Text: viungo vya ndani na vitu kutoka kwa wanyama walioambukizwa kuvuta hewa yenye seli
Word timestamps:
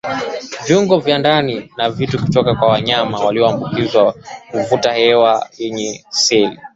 viungo 0.67 0.99
vya 0.99 1.17
ndani 1.19 1.71
na 1.77 1.89
vitu 1.89 2.19
kutoka 2.25 2.55
kwa 2.55 2.67
wanyama 2.67 3.19
walioambukizwa 3.25 4.15
kuvuta 4.51 4.93
hewa 4.93 5.49
yenye 5.57 6.05
seli 6.09 6.57